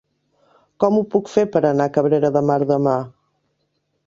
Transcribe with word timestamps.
Com 0.83 0.97
ho 0.99 1.03
puc 1.15 1.29
fer 1.33 1.43
per 1.57 1.61
anar 1.71 1.87
a 1.91 1.95
Cabrera 1.99 2.33
de 2.39 2.43
Mar 2.49 2.57
demà? 2.75 2.97